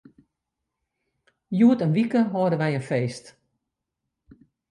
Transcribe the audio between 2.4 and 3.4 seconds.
wy in feest.